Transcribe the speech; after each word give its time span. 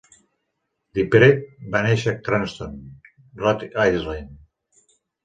DiPrete 0.99 1.67
va 1.75 1.81
néixer 1.87 2.13
a 2.13 2.19
Cranston, 2.29 2.73
Rhode 3.43 3.69
Island. 3.93 4.33